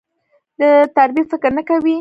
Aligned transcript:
د 0.59 0.61
تربيې 0.95 1.21
فکر 1.31 1.51
نه 1.57 1.61
کوي. 1.67 1.89